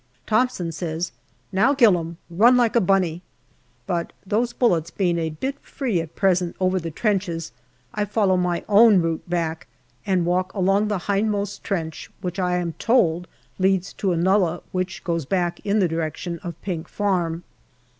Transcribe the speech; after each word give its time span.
Thomson 0.25 0.71
says," 0.71 1.11
Now, 1.51 1.75
Gillam, 1.75 2.17
run 2.27 2.57
like 2.57 2.75
a 2.75 2.81
bunny," 2.81 3.21
but, 3.85 4.13
those 4.25 4.51
bullets 4.51 4.89
being 4.89 5.19
a 5.19 5.29
bit 5.29 5.59
free 5.59 6.01
at 6.01 6.15
present 6.15 6.55
over 6.59 6.79
the 6.79 6.89
trenches, 6.89 7.51
I 7.93 8.05
follow 8.05 8.35
my 8.35 8.65
own 8.67 8.99
route 8.99 9.29
back 9.29 9.67
and 10.03 10.25
walk 10.25 10.55
along 10.55 10.87
the 10.87 10.97
hindmost 11.05 11.61
trench, 11.63 12.09
which 12.19 12.39
I 12.39 12.55
am 12.55 12.73
told 12.79 13.27
leads 13.59 13.93
to 14.01 14.11
a 14.11 14.17
nullah 14.17 14.63
which 14.71 15.03
goes 15.03 15.25
back 15.25 15.59
in 15.63 15.77
the 15.77 15.87
direction 15.87 16.39
of 16.39 16.59
Pink 16.63 16.87
Farm. 16.87 17.43